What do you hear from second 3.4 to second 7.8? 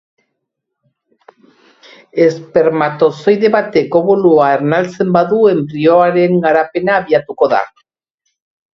batek obulua ernaltzen badu enbrioiaren garapena abiatuko da.